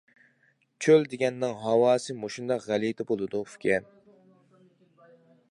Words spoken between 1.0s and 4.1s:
دېگەننىڭ ھاۋاسى مۇشۇنداق غەلىتە بولىدۇ، ئۈكەم.